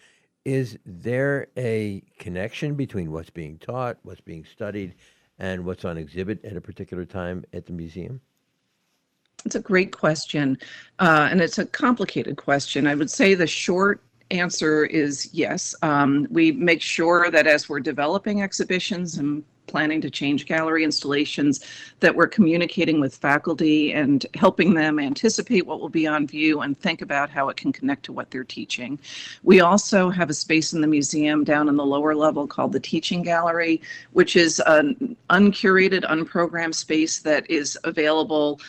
Is 0.46 0.78
there 0.86 1.48
a 1.58 2.04
connection 2.20 2.76
between 2.76 3.12
what's 3.12 3.30
being 3.30 3.58
taught, 3.58 3.98
what's 4.04 4.22
being 4.22 4.46
studied, 4.46 4.96
and 5.40 5.66
what's 5.66 5.86
on 5.86 5.98
exhibit 5.98 6.44
at 6.46 6.58
a 6.58 6.62
particular 6.62 7.06
time 7.06 7.44
at 7.54 7.66
the 7.66 7.74
museum? 7.74 8.22
It's 9.46 9.56
a 9.56 9.60
great 9.60 9.96
question, 9.96 10.58
uh, 11.00 11.28
and 11.30 11.42
it's 11.42 11.58
a 11.58 11.66
complicated 11.66 12.38
question. 12.38 12.88
I 12.88 12.96
would 12.96 13.12
say 13.12 13.34
the 13.34 13.48
short 13.48 14.02
answer 14.32 14.86
is 14.86 15.30
yes. 15.34 15.76
Um, 15.84 16.28
we 16.30 16.52
make 16.52 16.82
sure 16.82 17.30
that 17.32 17.48
as 17.48 17.70
we're 17.70 17.80
developing 17.80 18.42
exhibitions 18.42 19.18
and 19.18 19.44
planning 19.68 20.02
to 20.02 20.10
change 20.10 20.46
gallery 20.46 20.84
installations, 20.84 21.64
that 22.00 22.16
we're 22.16 22.28
communicating 22.28 23.00
with 23.00 23.16
faculty 23.16 23.94
and 23.94 24.26
helping 24.34 24.74
them 24.74 25.00
anticipate 25.00 25.66
what 25.66 25.80
will 25.80 25.90
be 25.90 26.08
on 26.08 26.26
view 26.26 26.62
and 26.62 26.80
think 26.80 27.02
about 27.02 27.30
how 27.30 27.50
it 27.50 27.58
can 27.58 27.72
connect 27.72 28.04
to 28.04 28.14
what 28.14 28.32
they're 28.32 28.44
teaching. 28.44 29.00
We 29.44 29.62
also 29.62 30.10
have 30.10 30.30
a 30.30 30.34
space 30.34 30.74
in 30.74 30.82
the 30.82 30.88
museum 30.88 31.44
down 31.44 31.70
in 31.70 31.76
the 31.76 31.86
lower 31.86 32.16
level 32.16 32.48
called 32.48 32.72
the 32.72 32.80
Teaching 32.80 33.22
Gallery, 33.22 33.82
which 34.12 34.36
is 34.36 34.62
an 34.66 35.16
uncurated, 35.30 36.04
unprogrammed 36.04 36.76
space 36.76 37.20
that 37.20 37.50
is 37.50 37.78
available 37.84 38.60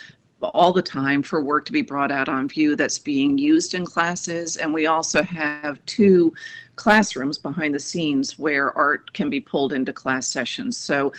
all 0.40 0.72
the 0.72 0.82
time 0.82 1.22
for 1.22 1.42
work 1.42 1.64
to 1.64 1.72
be 1.72 1.82
brought 1.82 2.12
out 2.12 2.28
on 2.28 2.48
view 2.48 2.76
that's 2.76 2.98
being 2.98 3.36
used 3.36 3.74
in 3.74 3.84
classes. 3.84 4.56
And 4.56 4.72
we 4.72 4.86
also 4.86 5.22
have 5.22 5.84
two 5.86 6.32
classrooms 6.78 7.36
behind 7.36 7.74
the 7.74 7.80
scenes 7.80 8.38
where 8.38 8.76
art 8.78 9.12
can 9.12 9.28
be 9.28 9.40
pulled 9.40 9.72
into 9.72 9.92
class 9.92 10.28
sessions. 10.28 10.76
So 10.78 11.12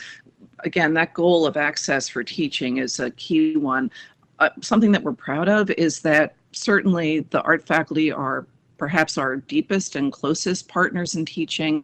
again, 0.64 0.94
that 0.94 1.14
goal 1.14 1.46
of 1.46 1.58
access 1.58 2.08
for 2.08 2.24
teaching 2.24 2.78
is 2.78 3.00
a 3.00 3.12
key 3.12 3.58
one. 3.58 3.92
Uh, 4.40 4.50
something 4.62 4.92
that 4.94 5.04
we're 5.04 5.12
proud 5.12 5.50
of 5.50 5.70
is 5.72 6.00
that 6.00 6.36
certainly 6.54 7.20
the 7.32 7.42
art 7.42 7.68
faculty 7.68 8.10
are 8.10 8.48
perhaps 8.80 9.18
our 9.18 9.36
deepest 9.36 9.96
and 9.96 10.12
closest 10.12 10.68
partners 10.68 11.16
in 11.16 11.26
teaching, 11.26 11.84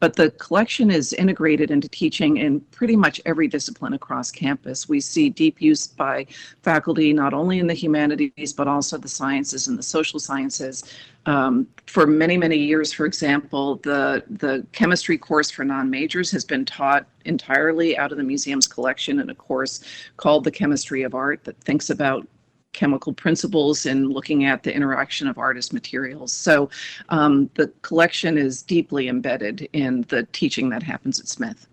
but 0.00 0.16
the 0.16 0.30
collection 0.32 0.90
is 0.90 1.12
integrated 1.12 1.70
into 1.70 1.88
teaching 1.88 2.38
in 2.38 2.60
pretty 2.72 2.96
much 2.96 3.20
every 3.26 3.46
discipline 3.46 3.92
across 3.92 4.30
campus. 4.30 4.88
We 4.88 5.00
see 5.00 5.28
deep 5.28 5.60
use 5.60 5.86
by 5.86 6.26
faculty, 6.62 7.12
not 7.12 7.34
only 7.34 7.58
in 7.58 7.66
the 7.66 7.74
humanities, 7.74 8.52
but 8.52 8.66
also 8.66 8.96
the 8.96 9.08
sciences 9.08 9.68
and 9.68 9.78
the 9.78 9.82
social 9.82 10.18
sciences. 10.18 10.82
Um, 11.26 11.68
for 11.86 12.06
many, 12.06 12.38
many 12.38 12.56
years, 12.56 12.92
for 12.92 13.04
example, 13.04 13.76
the, 13.76 14.24
the 14.30 14.66
chemistry 14.72 15.18
course 15.18 15.50
for 15.50 15.64
non-majors 15.64 16.30
has 16.30 16.44
been 16.44 16.64
taught 16.64 17.06
entirely 17.26 17.98
out 17.98 18.10
of 18.10 18.16
the 18.16 18.24
museum's 18.24 18.66
collection 18.66 19.20
in 19.20 19.28
a 19.28 19.34
course 19.34 19.84
called 20.16 20.44
The 20.44 20.50
Chemistry 20.50 21.02
of 21.02 21.14
Art 21.14 21.44
that 21.44 21.60
thinks 21.60 21.90
about 21.90 22.26
chemical 22.72 23.12
principles 23.12 23.86
and 23.86 24.12
looking 24.12 24.44
at 24.44 24.62
the 24.62 24.74
interaction 24.74 25.26
of 25.26 25.38
artist 25.38 25.72
materials. 25.72 26.32
So 26.32 26.70
um, 27.08 27.50
the 27.54 27.68
collection 27.82 28.38
is 28.38 28.62
deeply 28.62 29.08
embedded 29.08 29.68
in 29.72 30.02
the 30.08 30.24
teaching 30.32 30.70
that 30.70 30.82
happens 30.82 31.20
at 31.20 31.28
Smith. 31.28 31.66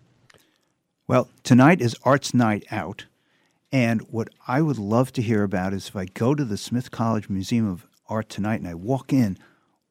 Well, 1.06 1.28
tonight 1.42 1.80
is 1.80 1.96
Arts 2.04 2.34
Night 2.34 2.64
Out. 2.70 3.06
And 3.70 4.02
what 4.10 4.28
I 4.46 4.62
would 4.62 4.78
love 4.78 5.12
to 5.12 5.22
hear 5.22 5.42
about 5.42 5.74
is 5.74 5.88
if 5.88 5.96
I 5.96 6.06
go 6.06 6.34
to 6.34 6.44
the 6.44 6.56
Smith 6.56 6.90
College 6.90 7.28
Museum 7.28 7.68
of 7.68 7.86
Art 8.08 8.28
tonight 8.28 8.60
and 8.60 8.68
I 8.68 8.74
walk 8.74 9.12
in, 9.12 9.38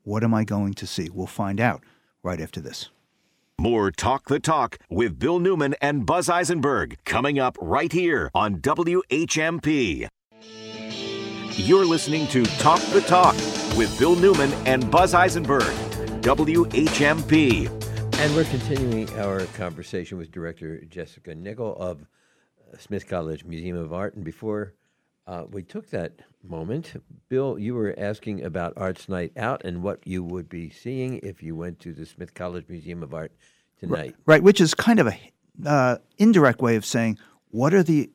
what 0.04 0.24
am 0.24 0.34
I 0.34 0.44
going 0.44 0.74
to 0.76 0.88
see? 0.88 1.10
We'll 1.10 1.28
find 1.28 1.60
out 1.60 1.84
right 2.24 2.42
after 2.42 2.60
this. 2.60 2.90
More 3.60 3.92
Talk 3.92 4.28
the 4.28 4.40
Talk 4.40 4.78
with 4.90 5.18
Bill 5.18 5.40
Newman 5.40 5.76
and 5.82 6.06
Buzz 6.06 6.30
Eisenberg 6.30 6.98
coming 7.06 7.40
up 7.40 7.58
right 7.60 7.92
here 7.92 8.30
on 8.36 8.58
WHMP. 8.58 10.08
You're 11.60 11.86
listening 11.86 12.28
to 12.28 12.46
Talk 12.60 12.80
the 12.92 13.02
Talk 13.02 13.34
with 13.76 13.98
Bill 13.98 14.16
Newman 14.16 14.54
and 14.68 14.92
Buzz 14.92 15.16
Eisenberg, 15.16 15.64
WHMP. 16.22 17.68
And 18.20 18.36
we're 18.36 18.44
continuing 18.44 19.10
our 19.18 19.44
conversation 19.58 20.20
with 20.20 20.32
director 20.32 20.80
Jessica 20.86 21.34
Nicoll 21.34 21.76
of 21.78 22.06
Smith 22.78 23.08
College 23.08 23.44
Museum 23.44 23.76
of 23.76 23.92
Art. 23.92 24.14
And 24.14 24.24
before 24.24 24.76
uh, 25.26 25.46
we 25.50 25.64
took 25.64 25.90
that 25.90 26.20
moment, 26.44 26.94
Bill, 27.28 27.58
you 27.58 27.74
were 27.74 27.96
asking 27.98 28.44
about 28.44 28.74
Arts 28.78 29.10
Night 29.10 29.32
Out 29.36 29.66
and 29.66 29.82
what 29.82 30.06
you 30.06 30.24
would 30.24 30.48
be 30.48 30.70
seeing 30.70 31.20
if 31.24 31.42
you 31.42 31.56
went 31.56 31.80
to 31.80 31.92
the 31.92 32.06
Smith 32.06 32.36
College 32.36 32.66
Museum 32.70 33.02
of 33.02 33.16
Art 33.16 33.32
tonight. 33.80 33.98
Right, 33.98 34.16
right 34.28 34.44
which 34.44 34.62
is 34.62 34.76
kind 34.76 35.00
of 35.00 35.08
a 35.08 35.20
uh, 35.66 35.98
indirect 36.20 36.62
way 36.62 36.76
of 36.76 36.86
saying 36.86 37.18
what 37.50 37.74
are 37.74 37.82
the 37.82 38.12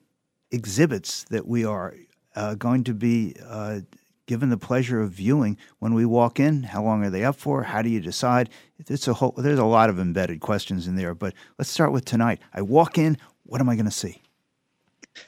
exhibits 0.52 1.24
that 1.24 1.48
we 1.48 1.64
are 1.64 1.92
uh, 2.34 2.54
going 2.54 2.84
to 2.84 2.94
be 2.94 3.34
uh, 3.46 3.80
given 4.26 4.50
the 4.50 4.56
pleasure 4.56 5.00
of 5.00 5.10
viewing 5.10 5.58
when 5.78 5.94
we 5.94 6.04
walk 6.06 6.40
in? 6.40 6.62
How 6.62 6.82
long 6.82 7.04
are 7.04 7.10
they 7.10 7.24
up 7.24 7.36
for? 7.36 7.62
How 7.62 7.82
do 7.82 7.88
you 7.88 8.00
decide? 8.00 8.50
It's 8.78 9.08
a 9.08 9.14
whole, 9.14 9.34
there's 9.36 9.58
a 9.58 9.64
lot 9.64 9.90
of 9.90 9.98
embedded 9.98 10.40
questions 10.40 10.86
in 10.86 10.96
there, 10.96 11.14
but 11.14 11.34
let's 11.58 11.70
start 11.70 11.92
with 11.92 12.04
tonight. 12.04 12.40
I 12.54 12.62
walk 12.62 12.98
in, 12.98 13.18
what 13.44 13.60
am 13.60 13.68
I 13.68 13.74
going 13.74 13.86
to 13.86 13.90
see? 13.90 14.22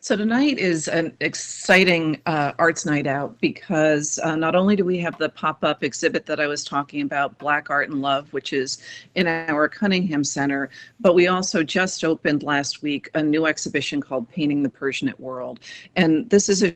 So 0.01 0.17
tonight 0.17 0.59
is 0.59 0.89
an 0.89 1.15
exciting 1.21 2.21
uh, 2.25 2.53
arts 2.59 2.87
night 2.87 3.07
out 3.07 3.39
because 3.41 4.19
uh, 4.21 4.35
not 4.35 4.55
only 4.55 4.77
do 4.77 4.85
we 4.85 4.99
have 4.99 5.19
the 5.19 5.29
pop-up 5.29 5.85
exhibit 5.85 6.25
that 6.25 6.41
I 6.41 6.47
was 6.47 6.65
talking 6.65 7.03
about, 7.03 7.39
Black 7.39 7.69
Art 7.69 7.91
and 7.91 8.01
Love, 8.01 8.33
which 8.33 8.55
is 8.55 8.79
in 9.15 9.27
our 9.27 9.69
Cunningham 9.69 10.25
Center, 10.25 10.71
but 11.01 11.15
we 11.15 11.27
also 11.27 11.63
just 11.63 12.03
opened 12.03 12.43
last 12.43 12.83
week 12.83 13.11
a 13.15 13.23
new 13.23 13.45
exhibition 13.45 14.01
called 14.01 14.29
Painting 14.31 14.63
the 14.63 14.71
Persianate 14.71 15.21
World. 15.21 15.61
And 15.97 16.31
this 16.31 16.49
is 16.49 16.63
a 16.63 16.75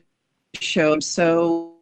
show. 0.55 0.93
I'm 0.93 1.01
so 1.01 1.78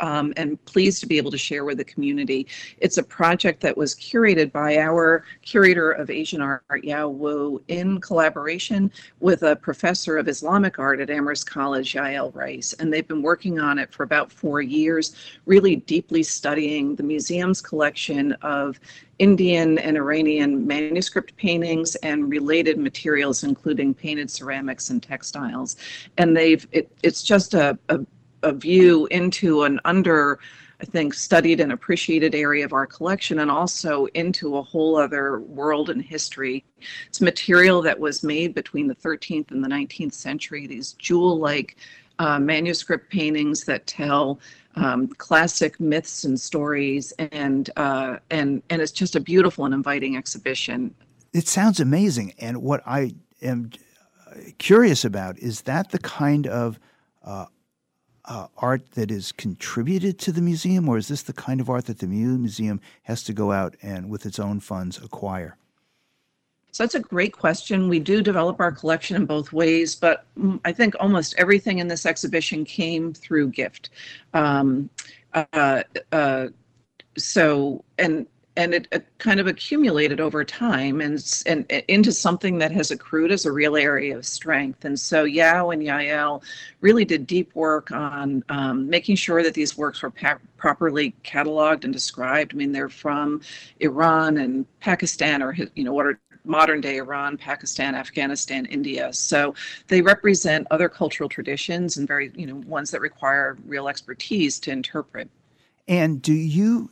um, 0.00 0.32
and 0.36 0.62
pleased 0.64 1.00
to 1.00 1.06
be 1.06 1.16
able 1.16 1.30
to 1.30 1.38
share 1.38 1.64
with 1.64 1.78
the 1.78 1.84
community. 1.84 2.46
It's 2.78 2.98
a 2.98 3.02
project 3.02 3.60
that 3.62 3.76
was 3.76 3.94
curated 3.94 4.52
by 4.52 4.76
our 4.78 5.24
curator 5.42 5.92
of 5.92 6.10
Asian 6.10 6.42
art, 6.42 6.62
Yao 6.82 7.08
Wu, 7.08 7.62
in 7.68 8.00
collaboration 8.00 8.90
with 9.20 9.42
a 9.42 9.56
professor 9.56 10.18
of 10.18 10.28
Islamic 10.28 10.78
art 10.78 11.00
at 11.00 11.08
Amherst 11.08 11.48
College, 11.48 11.94
Yael 11.94 12.34
Rice. 12.34 12.74
And 12.74 12.92
they've 12.92 13.06
been 13.06 13.22
working 13.22 13.58
on 13.58 13.78
it 13.78 13.92
for 13.92 14.02
about 14.02 14.30
four 14.30 14.60
years, 14.60 15.14
really 15.46 15.76
deeply 15.76 16.22
studying 16.22 16.96
the 16.96 17.02
museum's 17.02 17.60
collection 17.62 18.32
of 18.42 18.78
Indian 19.18 19.78
and 19.78 19.96
Iranian 19.96 20.66
manuscript 20.66 21.36
paintings 21.36 21.94
and 21.96 22.30
related 22.30 22.78
materials, 22.78 23.44
including 23.44 23.94
painted 23.94 24.30
ceramics 24.30 24.90
and 24.90 25.02
textiles. 25.02 25.76
And 26.18 26.36
they've, 26.36 26.66
it, 26.72 26.90
it's 27.02 27.22
just 27.22 27.54
a, 27.54 27.78
a 27.90 28.00
a 28.42 28.52
view 28.52 29.06
into 29.06 29.62
an 29.62 29.80
under 29.84 30.38
I 30.80 30.86
think, 30.86 31.12
studied 31.12 31.60
and 31.60 31.72
appreciated 31.72 32.34
area 32.34 32.64
of 32.64 32.72
our 32.72 32.86
collection 32.86 33.40
and 33.40 33.50
also 33.50 34.06
into 34.14 34.56
a 34.56 34.62
whole 34.62 34.96
other 34.96 35.40
world 35.40 35.90
and 35.90 36.02
history. 36.02 36.64
It's 37.06 37.20
material 37.20 37.82
that 37.82 37.98
was 37.98 38.22
made 38.22 38.54
between 38.54 38.86
the 38.86 38.94
13th 38.94 39.50
and 39.50 39.62
the 39.62 39.68
19th 39.68 40.14
century, 40.14 40.66
these 40.66 40.94
jewel 40.94 41.38
like 41.38 41.76
uh, 42.18 42.38
manuscript 42.38 43.10
paintings 43.10 43.64
that 43.64 43.86
tell 43.86 44.40
um, 44.76 45.08
classic 45.08 45.78
myths 45.80 46.24
and 46.24 46.40
stories, 46.40 47.12
and, 47.18 47.70
uh, 47.76 48.16
and, 48.30 48.62
and 48.70 48.80
it's 48.80 48.92
just 48.92 49.16
a 49.16 49.20
beautiful 49.20 49.66
and 49.66 49.74
inviting 49.74 50.16
exhibition. 50.16 50.94
It 51.34 51.46
sounds 51.46 51.80
amazing. 51.80 52.34
And 52.38 52.62
what 52.62 52.82
I 52.86 53.14
am 53.42 53.70
curious 54.58 55.04
about 55.04 55.38
is 55.38 55.62
that 55.62 55.90
the 55.90 55.98
kind 55.98 56.46
of 56.46 56.78
uh, 57.22 57.46
uh, 58.24 58.46
art 58.58 58.92
that 58.92 59.10
is 59.10 59.32
contributed 59.32 60.18
to 60.20 60.32
the 60.32 60.42
museum, 60.42 60.88
or 60.88 60.98
is 60.98 61.08
this 61.08 61.22
the 61.22 61.32
kind 61.32 61.60
of 61.60 61.68
art 61.68 61.86
that 61.86 61.98
the 61.98 62.06
museum 62.06 62.80
has 63.04 63.22
to 63.24 63.32
go 63.32 63.52
out 63.52 63.76
and, 63.82 64.10
with 64.10 64.26
its 64.26 64.38
own 64.38 64.60
funds, 64.60 64.98
acquire? 64.98 65.56
So 66.72 66.84
that's 66.84 66.94
a 66.94 67.00
great 67.00 67.32
question. 67.32 67.88
We 67.88 67.98
do 67.98 68.22
develop 68.22 68.60
our 68.60 68.70
collection 68.70 69.16
in 69.16 69.26
both 69.26 69.52
ways, 69.52 69.94
but 69.94 70.24
I 70.64 70.72
think 70.72 70.94
almost 71.00 71.34
everything 71.36 71.78
in 71.78 71.88
this 71.88 72.06
exhibition 72.06 72.64
came 72.64 73.12
through 73.12 73.48
gift. 73.48 73.90
Um, 74.34 74.88
uh, 75.34 75.82
uh, 76.12 76.48
so, 77.18 77.84
and 77.98 78.26
and 78.60 78.74
it, 78.74 79.06
kind 79.18 79.40
of 79.40 79.46
accumulated 79.46 80.20
over 80.20 80.44
time 80.44 81.00
and, 81.00 81.42
and, 81.46 81.70
into 81.88 82.12
something 82.12 82.58
that 82.58 82.72
has 82.72 82.90
accrued 82.90 83.30
as 83.32 83.44
a 83.46 83.52
real 83.52 83.76
area 83.76 84.16
of 84.16 84.26
strength. 84.26 84.84
And 84.84 84.98
so 84.98 85.24
Yao 85.24 85.70
and 85.70 85.82
Yael 85.82 86.42
really 86.80 87.04
did 87.04 87.26
deep 87.26 87.54
work 87.54 87.90
on 87.90 88.44
um, 88.48 88.88
making 88.88 89.16
sure 89.16 89.42
that 89.42 89.54
these 89.54 89.76
works 89.76 90.02
were 90.02 90.12
properly 90.56 91.14
cataloged 91.24 91.84
and 91.84 91.92
described. 91.92 92.54
I 92.54 92.56
mean, 92.56 92.72
they're 92.72 92.88
from 92.88 93.40
Iran 93.80 94.38
and 94.38 94.66
Pakistan, 94.80 95.42
or 95.42 95.56
you 95.74 95.84
know, 95.84 95.92
what 95.92 96.06
are 96.06 96.20
modern 96.44 96.80
day 96.80 96.96
Iran, 96.96 97.36
Pakistan, 97.36 97.94
Afghanistan, 97.94 98.66
India. 98.66 99.12
So 99.12 99.54
they 99.88 100.00
represent 100.00 100.66
other 100.70 100.88
cultural 100.88 101.28
traditions 101.28 101.96
and 101.96 102.08
very, 102.08 102.32
you 102.34 102.46
know, 102.46 102.56
ones 102.66 102.90
that 102.90 103.00
require 103.00 103.58
real 103.66 103.88
expertise 103.88 104.58
to 104.60 104.70
interpret. 104.70 105.28
And 105.86 106.22
do 106.22 106.32
you 106.32 106.90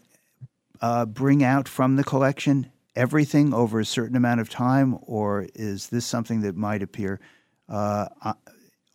uh, 0.81 1.07
bring 1.07 1.43
out 1.43 1.69
from 1.69 1.97
the 1.97 2.05
collection 2.05 2.71
everything 2.97 3.55
over 3.55 3.81
a 3.81 3.85
certain 3.85 4.17
amount 4.17 4.41
of 4.41 4.51
time, 4.51 4.99
or 5.03 5.47
is 5.55 5.89
this 5.89 6.05
something 6.05 6.41
that 6.41 6.57
might 6.57 6.83
appear 6.83 7.21
uh, 7.69 8.09
uh 8.23 8.33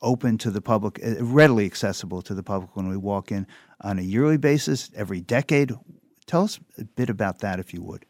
open 0.04 0.38
to 0.38 0.52
the 0.52 0.62
public, 0.62 1.00
uh, 1.04 1.24
readily 1.24 1.66
accessible 1.66 2.22
to 2.22 2.36
the 2.36 2.44
public 2.44 2.76
when 2.76 2.88
we 2.88 2.98
walk 2.98 3.32
in 3.32 3.48
on 3.82 3.98
a 3.98 4.02
yearly 4.02 4.38
basis, 4.38 4.92
every 4.96 5.22
decade. 5.22 5.72
Tell 6.28 6.44
us 6.44 6.60
a 6.78 6.84
bit 6.84 7.10
about 7.10 7.40
that, 7.40 7.60
if 7.60 7.74
you 7.74 7.82
would. 7.84 8.06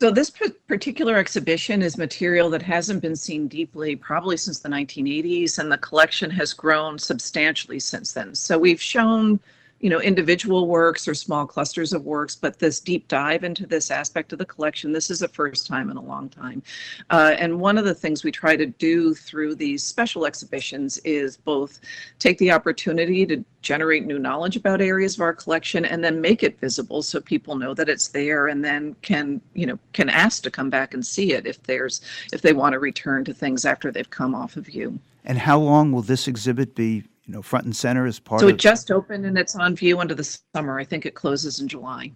So 0.00 0.10
this 0.10 0.30
particular 0.66 1.16
exhibition 1.16 1.80
is 1.80 1.96
material 1.96 2.50
that 2.50 2.62
hasn't 2.62 3.00
been 3.00 3.16
seen 3.16 3.46
deeply 3.48 3.96
probably 3.96 4.36
since 4.36 4.58
the 4.58 4.68
1980s, 4.68 5.58
and 5.58 5.70
the 5.70 5.78
collection 5.78 6.30
has 6.30 6.52
grown 6.52 6.98
substantially 6.98 7.78
since 7.78 8.12
then. 8.12 8.34
So 8.34 8.58
we've 8.58 8.82
shown 8.82 9.40
you 9.80 9.90
know 9.90 10.00
individual 10.00 10.66
works 10.66 11.06
or 11.06 11.14
small 11.14 11.46
clusters 11.46 11.92
of 11.92 12.04
works 12.04 12.34
but 12.34 12.58
this 12.58 12.80
deep 12.80 13.06
dive 13.08 13.44
into 13.44 13.66
this 13.66 13.90
aspect 13.90 14.32
of 14.32 14.38
the 14.38 14.44
collection 14.44 14.92
this 14.92 15.10
is 15.10 15.22
a 15.22 15.28
first 15.28 15.66
time 15.66 15.90
in 15.90 15.96
a 15.96 16.02
long 16.02 16.28
time. 16.28 16.62
Uh, 17.10 17.34
and 17.38 17.60
one 17.60 17.76
of 17.76 17.84
the 17.84 17.94
things 17.94 18.24
we 18.24 18.30
try 18.30 18.56
to 18.56 18.66
do 18.66 19.14
through 19.14 19.54
these 19.54 19.82
special 19.82 20.26
exhibitions 20.26 20.98
is 20.98 21.36
both 21.36 21.80
take 22.18 22.38
the 22.38 22.50
opportunity 22.50 23.26
to 23.26 23.44
generate 23.62 24.06
new 24.06 24.18
knowledge 24.18 24.56
about 24.56 24.80
areas 24.80 25.14
of 25.14 25.20
our 25.20 25.32
collection 25.32 25.84
and 25.84 26.04
then 26.04 26.20
make 26.20 26.42
it 26.42 26.58
visible 26.60 27.02
so 27.02 27.20
people 27.20 27.56
know 27.56 27.74
that 27.74 27.88
it's 27.88 28.08
there 28.08 28.48
and 28.48 28.64
then 28.64 28.94
can 29.02 29.40
you 29.54 29.66
know 29.66 29.78
can 29.92 30.08
ask 30.08 30.42
to 30.42 30.50
come 30.50 30.70
back 30.70 30.94
and 30.94 31.04
see 31.04 31.32
it 31.32 31.46
if 31.46 31.62
there's 31.64 32.00
if 32.32 32.42
they 32.42 32.52
want 32.52 32.72
to 32.72 32.78
return 32.78 33.24
to 33.24 33.34
things 33.34 33.64
after 33.64 33.90
they've 33.90 34.10
come 34.10 34.34
off 34.34 34.56
of 34.56 34.66
view 34.66 34.98
and 35.24 35.38
how 35.38 35.58
long 35.58 35.90
will 35.92 36.02
this 36.02 36.28
exhibit 36.28 36.74
be 36.74 37.02
you 37.26 37.32
know 37.32 37.42
front 37.42 37.64
and 37.64 37.74
center 37.74 38.06
as 38.06 38.18
part 38.18 38.40
so 38.40 38.48
of 38.48 38.54
it 38.54 38.58
just 38.58 38.90
opened 38.90 39.24
and 39.24 39.38
it's 39.38 39.56
on 39.56 39.74
view 39.74 40.00
into 40.00 40.14
the 40.14 40.38
summer. 40.54 40.78
I 40.78 40.84
think 40.84 41.06
it 41.06 41.14
closes 41.14 41.60
in 41.60 41.68
july. 41.68 42.12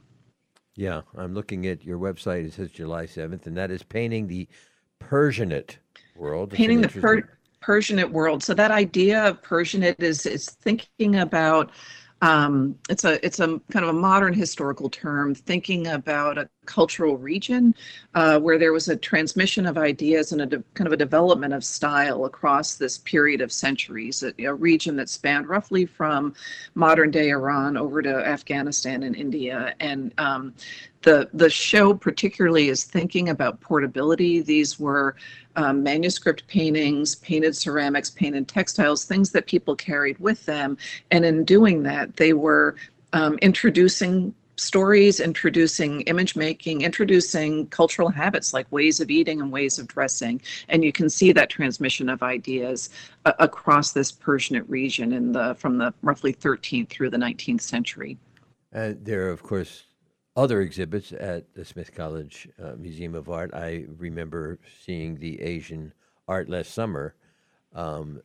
Yeah 0.77 1.03
i'm 1.17 1.35
looking 1.35 1.67
at 1.67 1.85
your 1.85 1.99
website. 1.99 2.45
It 2.47 2.53
says 2.53 2.71
july 2.71 3.07
7th 3.07 3.47
and 3.47 3.57
that 3.57 3.71
is 3.71 3.83
painting 3.83 4.27
the 4.27 4.49
persianate 5.01 5.77
world. 6.17 6.51
Painting 6.51 6.81
the 6.81 6.89
per- 6.89 7.29
persianate 7.63 8.11
world. 8.11 8.43
So 8.43 8.55
that 8.55 8.71
idea 8.71 9.25
of 9.27 9.43
persianate 9.43 10.03
is 10.03 10.27
is 10.27 10.47
thinking 10.47 11.17
about 11.17 11.71
um, 12.21 12.77
it's 12.91 13.05
a 13.05 13.25
it's 13.25 13.39
a 13.39 13.61
kind 13.71 13.85
of 13.85 13.91
a 13.91 13.99
modern 13.99 14.35
historical 14.35 14.91
term 14.91 15.35
thinking 15.35 15.87
about 15.87 16.39
a 16.39 16.49
cultural 16.69 17.17
region 17.17 17.75
uh, 18.15 18.39
where 18.39 18.59
there 18.59 18.75
was 18.75 18.89
a 18.89 18.97
transmission 18.97 19.67
of 19.67 19.79
ideas 19.79 20.33
and 20.33 20.43
a 20.43 20.47
de- 20.47 20.63
kind 20.75 20.87
of 20.87 20.93
a 20.93 20.97
development 20.97 21.55
of 21.55 21.65
style 21.65 22.27
across 22.27 22.77
this 22.77 22.99
period 22.99 23.41
of 23.41 23.51
centuries 23.51 24.23
a, 24.23 24.33
a, 24.45 24.55
region 24.55 24.95
that 24.95 25.09
spanned 25.09 25.49
roughly 25.49 25.87
from 25.87 26.35
modern 26.75 27.11
day 27.11 27.31
iran 27.31 27.77
over 27.77 28.03
to 28.03 28.15
afghanistan 28.27 29.03
and 29.03 29.17
india 29.17 29.75
and 29.81 30.13
um, 30.19 30.55
the 31.03 31.29
the 31.33 31.49
show 31.49 31.95
particularly 31.95 32.69
is 32.69 32.85
thinking 32.85 33.31
about 33.31 33.61
portability 33.61 34.43
these 34.43 34.79
were 34.79 35.17
um, 35.57 35.83
manuscript 35.83 36.47
paintings, 36.47 37.17
painted 37.17 37.57
ceramics, 37.57 38.11
painted 38.11 38.47
textiles, 38.47 39.05
things 39.05 39.33
that 39.33 39.47
people 39.47 39.75
carried 39.75 40.17
with 40.21 40.47
them. 40.47 40.79
And 41.11 41.25
in 41.25 41.45
doing 41.45 41.83
that, 41.83 42.17
they 42.17 42.33
were 42.33 42.77
um, 43.13 43.39
introducing 43.43 44.35
stories, 44.59 45.21
introducing 45.21 46.03
image 46.03 46.37
making, 46.37 46.83
introducing 46.83 47.67
cultural 47.69 48.09
habits 48.09 48.53
like 48.53 48.71
ways 48.73 49.01
of 49.01 49.11
eating 49.11 49.41
and 49.41 49.53
ways 49.53 49.79
of 49.79 49.87
dressing. 49.87 50.41
And 50.69 50.85
you 50.85 50.93
can 50.93 51.09
see 51.09 51.33
that 51.33 51.51
transmission 51.51 52.09
of 52.09 52.23
ideas 52.23 52.91
uh, 53.25 53.33
across 53.39 53.93
this 53.93 54.13
Persianate 54.13 54.69
region 54.69 55.13
in 55.13 55.33
the 55.33 55.55
from 55.55 55.79
the 55.79 55.93
roughly 56.03 56.33
13th 56.33 56.89
through 56.89 57.11
the 57.11 57.17
19th 57.17 57.63
century. 57.63 58.19
There 58.73 59.29
are, 59.29 59.31
of 59.31 59.43
course, 59.43 59.85
other 60.37 60.61
exhibits 60.61 61.13
at 61.13 61.53
the 61.55 61.65
Smith 61.65 61.95
College 61.95 62.49
uh, 62.63 62.75
Museum 62.79 63.15
of 63.15 63.29
Art. 63.29 63.53
I 63.55 63.87
remember 63.97 64.59
seeing 64.85 65.19
the 65.19 65.41
Asian 65.41 65.93
art 66.29 66.49
last 66.49 66.75
summer. 66.75 67.15
Um, 67.75 68.23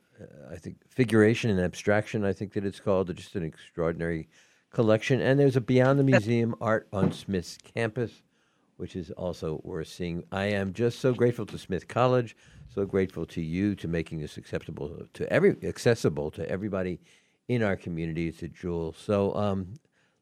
I 0.52 0.58
think 0.58 0.78
figuration 0.88 1.50
and 1.50 1.60
abstraction. 1.60 2.24
I 2.24 2.34
think 2.34 2.54
that 2.54 2.66
it's 2.66 2.80
called. 2.80 3.14
Just 3.16 3.36
an 3.36 3.44
extraordinary 3.44 4.30
collection. 4.74 5.22
And 5.22 5.40
there's 5.40 5.56
a 5.56 5.62
Beyond 5.62 6.00
the 6.00 6.04
Museum 6.04 6.56
art 6.60 6.88
on 6.92 7.14
Smith's 7.14 7.58
campus, 7.58 8.22
which 8.78 8.98
is 8.98 9.12
also 9.12 9.62
worth 9.64 9.88
seeing. 9.88 10.26
I 10.32 10.48
am 10.48 10.74
just 10.74 11.00
so 11.00 11.14
grateful 11.14 11.46
to 11.48 11.58
Smith 11.58 11.88
College. 11.88 12.36
So 12.76 12.86
grateful 12.86 13.26
to 13.28 13.42
you 13.42 13.76
to 13.76 13.88
making 13.88 14.20
this 14.20 14.36
acceptable 14.36 15.08
to 15.14 15.32
every 15.32 15.56
accessible 15.64 16.32
to 16.32 16.50
everybody 16.50 17.00
in 17.48 17.64
our 17.64 17.78
community. 17.78 18.28
It's 18.28 18.44
a 18.44 18.50
jewel. 18.50 18.96
So 18.98 19.34
um, 19.36 19.76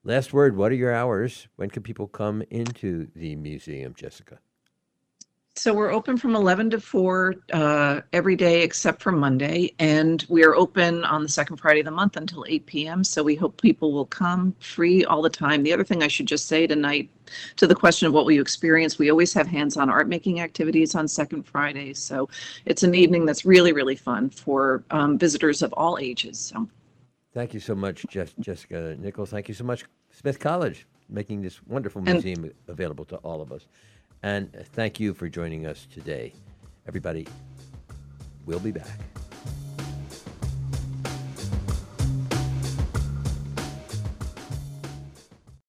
Last 0.04 0.34
word, 0.34 0.58
what 0.58 0.72
are 0.72 0.76
your 0.76 0.96
hours? 0.96 1.48
When 1.58 1.70
can 1.70 1.84
people 1.84 2.08
come 2.08 2.42
into 2.50 3.10
the 3.16 3.36
museum, 3.36 3.94
Jessica? 3.96 4.40
So 5.58 5.74
we're 5.74 5.92
open 5.92 6.16
from 6.16 6.34
11 6.34 6.70
to 6.70 6.80
4 6.80 7.36
uh, 7.52 8.02
every 8.14 8.38
day 8.38 8.64
except 8.64 9.02
for 9.02 9.12
Monday, 9.12 9.76
and 9.80 10.26
we 10.30 10.46
are 10.46 10.56
open 10.56 11.04
on 11.04 11.24
the 11.24 11.30
second 11.30 11.58
Friday 11.58 11.82
of 11.82 11.86
the 11.86 11.92
month 11.92 12.16
until 12.16 12.46
8 12.48 12.66
p.m. 12.66 13.04
So 13.04 13.22
we 13.22 13.36
hope 13.36 13.62
people 13.62 13.92
will 13.92 14.06
come 14.06 14.56
free 14.60 15.04
all 15.04 15.22
the 15.22 15.30
time. 15.30 15.62
The 15.64 15.74
other 15.74 15.84
thing 15.84 16.04
I 16.04 16.08
should 16.08 16.26
just 16.26 16.48
say 16.48 16.68
tonight, 16.68 17.10
to 17.58 17.68
the 17.68 17.76
question 17.76 18.08
of 18.08 18.14
what 18.14 18.24
will 18.24 18.32
you 18.32 18.40
experience, 18.40 18.98
we 18.98 19.12
always 19.12 19.34
have 19.34 19.46
hands-on 19.46 19.90
art 19.90 20.08
making 20.08 20.40
activities 20.40 20.96
on 20.96 21.06
second 21.06 21.44
Fridays. 21.44 22.00
So 22.00 22.30
it's 22.66 22.84
an 22.84 22.96
evening 22.96 23.26
that's 23.26 23.44
really, 23.44 23.74
really 23.74 23.98
fun 23.98 24.30
for 24.30 24.86
um, 24.90 25.18
visitors 25.18 25.62
of 25.62 25.74
all 25.74 25.98
ages. 26.00 26.40
So. 26.40 26.70
Thank 27.34 27.54
you 27.54 27.60
so 27.60 27.76
much, 27.76 28.06
Jessica 28.40 28.96
Nichols. 28.98 29.32
Thank 29.32 29.50
you 29.50 29.54
so 29.54 29.66
much, 29.66 29.84
Smith 30.12 30.40
College, 30.40 30.88
making 31.10 31.42
this 31.42 31.62
wonderful 31.68 32.02
museum 32.02 32.46
and, 32.46 32.54
available 32.70 33.04
to 33.06 33.18
all 33.18 33.42
of 33.42 33.52
us. 33.52 33.68
And 34.24 34.52
thank 34.74 35.00
you 35.00 35.14
for 35.14 35.28
joining 35.30 35.66
us 35.66 35.88
today. 35.92 36.34
Everybody, 36.88 37.28
we'll 38.46 38.60
be 38.60 38.72
back. 38.72 39.00